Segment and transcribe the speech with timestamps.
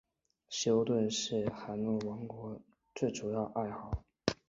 [0.49, 1.85] 希优顿是洛汗
[2.27, 2.55] 国王
[2.95, 3.35] 塞哲尔最为
[3.69, 4.03] 要好。